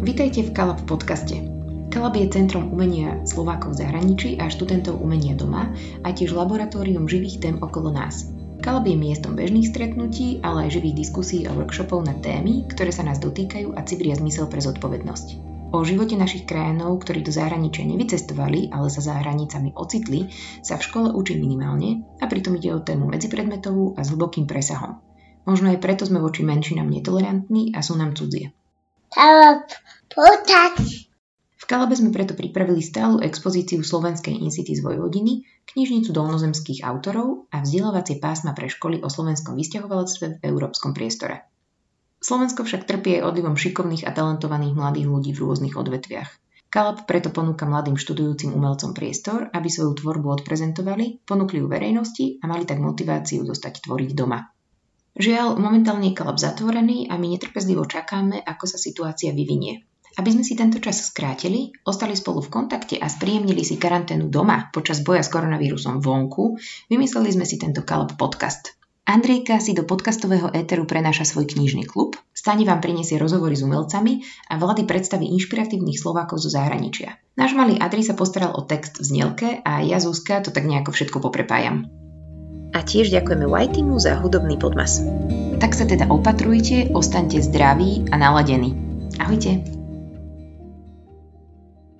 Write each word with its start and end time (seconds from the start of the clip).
Vítajte 0.00 0.48
v 0.48 0.56
Kalab 0.56 0.80
podcaste. 0.88 1.44
Kalab 1.92 2.16
je 2.16 2.32
centrom 2.32 2.72
umenia 2.72 3.20
Slovákov 3.28 3.76
v 3.76 3.84
zahraničí 3.84 4.40
a 4.40 4.48
študentov 4.48 4.96
umenia 4.96 5.36
doma 5.36 5.76
a 6.00 6.08
tiež 6.08 6.32
laboratórium 6.32 7.04
živých 7.04 7.44
tém 7.44 7.56
okolo 7.60 7.92
nás. 7.92 8.32
Kalab 8.64 8.88
je 8.88 8.96
miestom 8.96 9.36
bežných 9.36 9.68
stretnutí, 9.68 10.40
ale 10.40 10.64
aj 10.64 10.80
živých 10.80 11.04
diskusí 11.04 11.44
a 11.44 11.52
workshopov 11.52 12.00
na 12.08 12.16
témy, 12.16 12.64
ktoré 12.72 12.88
sa 12.96 13.04
nás 13.04 13.20
dotýkajú 13.20 13.76
a 13.76 13.84
cibria 13.84 14.16
zmysel 14.16 14.48
pre 14.48 14.64
zodpovednosť. 14.64 15.26
O 15.76 15.84
živote 15.84 16.16
našich 16.16 16.48
krajinov, 16.48 17.04
ktorí 17.04 17.20
do 17.20 17.36
zahraničia 17.36 17.84
nevycestovali, 17.84 18.72
ale 18.72 18.88
sa 18.88 19.04
za 19.04 19.20
hranicami 19.20 19.76
ocitli, 19.76 20.32
sa 20.64 20.80
v 20.80 20.86
škole 20.88 21.08
učí 21.12 21.36
minimálne 21.36 22.08
a 22.16 22.24
pritom 22.24 22.56
ide 22.56 22.72
o 22.72 22.80
tému 22.80 23.04
medzipredmetovú 23.04 24.00
a 24.00 24.00
s 24.00 24.16
hlbokým 24.16 24.48
presahom. 24.48 24.96
Možno 25.44 25.68
aj 25.68 25.84
preto 25.84 26.08
sme 26.08 26.24
voči 26.24 26.40
menšinám 26.40 26.88
netolerantní 26.88 27.76
a 27.76 27.84
sú 27.84 28.00
nám 28.00 28.16
cudzie. 28.16 28.56
V 31.60 31.64
Kalabe 31.68 31.94
sme 31.94 32.10
preto 32.10 32.34
pripravili 32.34 32.82
stálu 32.82 33.22
expozíciu 33.22 33.82
Slovenskej 33.82 34.34
incity 34.34 34.74
z 34.74 34.82
Vojvodiny, 34.82 35.46
knižnicu 35.70 36.10
dolnozemských 36.10 36.82
autorov 36.82 37.46
a 37.54 37.62
vzdelávacie 37.62 38.18
pásma 38.18 38.54
pre 38.54 38.66
školy 38.66 39.02
o 39.02 39.08
slovenskom 39.10 39.54
vysťahovalectve 39.54 40.38
v 40.38 40.42
európskom 40.42 40.94
priestore. 40.94 41.46
Slovensko 42.20 42.68
však 42.68 42.84
trpie 42.84 43.24
odlivom 43.24 43.56
šikovných 43.56 44.04
a 44.04 44.12
talentovaných 44.12 44.74
mladých 44.76 45.06
ľudí 45.08 45.30
v 45.32 45.40
rôznych 45.40 45.74
odvetviach. 45.78 46.30
Kalab 46.70 47.02
preto 47.08 47.34
ponúka 47.34 47.66
mladým 47.66 47.98
študujúcim 47.98 48.54
umelcom 48.54 48.94
priestor, 48.94 49.50
aby 49.50 49.66
svoju 49.66 49.98
tvorbu 49.98 50.38
odprezentovali, 50.38 51.26
ponúkli 51.26 51.58
ju 51.58 51.66
verejnosti 51.66 52.38
a 52.38 52.46
mali 52.46 52.62
tak 52.62 52.78
motiváciu 52.78 53.42
zostať 53.42 53.90
tvoriť 53.90 54.10
doma. 54.14 54.54
Žiaľ, 55.18 55.58
momentálne 55.58 56.10
je 56.10 56.18
kalab 56.18 56.38
zatvorený 56.38 57.10
a 57.10 57.18
my 57.18 57.34
netrpezlivo 57.34 57.86
čakáme, 57.86 58.38
ako 58.42 58.64
sa 58.70 58.78
situácia 58.78 59.34
vyvinie. 59.34 59.86
Aby 60.18 60.34
sme 60.34 60.42
si 60.42 60.58
tento 60.58 60.82
čas 60.82 61.06
skrátili, 61.06 61.70
ostali 61.86 62.18
spolu 62.18 62.42
v 62.42 62.50
kontakte 62.50 62.98
a 62.98 63.06
spríjemnili 63.06 63.62
si 63.62 63.78
karanténu 63.78 64.26
doma 64.26 64.70
počas 64.74 65.06
boja 65.06 65.22
s 65.22 65.30
koronavírusom 65.30 66.02
vonku, 66.02 66.58
vymysleli 66.90 67.30
sme 67.30 67.46
si 67.46 67.62
tento 67.62 67.86
kalab 67.86 68.18
podcast. 68.18 68.74
Andrejka 69.06 69.58
si 69.58 69.74
do 69.74 69.82
podcastového 69.82 70.54
éteru 70.54 70.86
prenáša 70.86 71.26
svoj 71.26 71.50
knižný 71.50 71.82
klub, 71.82 72.14
Stani 72.30 72.64
vám 72.64 72.80
prinesie 72.80 73.20
rozhovory 73.20 73.52
s 73.52 73.66
umelcami 73.66 74.24
a 74.48 74.56
Vlady 74.56 74.88
predstaví 74.88 75.28
inšpiratívnych 75.36 76.00
Slovákov 76.00 76.40
zo 76.40 76.48
zahraničia. 76.48 77.20
Náš 77.36 77.52
malý 77.52 77.76
Adri 77.76 78.00
sa 78.00 78.16
postaral 78.16 78.56
o 78.56 78.64
text 78.64 78.96
v 78.96 79.04
znelke 79.04 79.48
a 79.60 79.84
ja 79.84 80.00
Zuzka 80.00 80.40
to 80.40 80.48
tak 80.48 80.64
nejako 80.64 80.96
všetko 80.96 81.20
poprepájam. 81.20 81.99
A 82.70 82.86
tiež 82.86 83.10
ďakujeme 83.10 83.50
Whiteymu 83.50 83.98
za 83.98 84.14
hudobný 84.22 84.54
podmas. 84.54 85.02
Tak 85.58 85.74
sa 85.74 85.84
teda 85.84 86.06
opatrujte, 86.06 86.94
ostaňte 86.94 87.42
zdraví 87.42 88.06
a 88.10 88.16
naladení. 88.16 88.78
Ahojte! 89.18 89.79